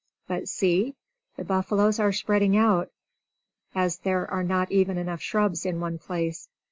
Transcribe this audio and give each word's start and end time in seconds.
But 0.27 0.47
see! 0.49 0.95
The 1.37 1.43
buffaloes 1.43 1.99
are 1.99 2.11
spreading 2.11 2.57
out, 2.57 2.89
as 3.75 3.99
there 3.99 4.25
are 4.31 4.41
not 4.43 4.71
even 4.71 4.97
enough 4.97 5.21
shrubs 5.21 5.63
in 5.63 5.79
one 5.79 5.99
place. 5.99 6.49